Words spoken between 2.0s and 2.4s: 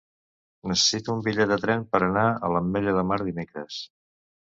anar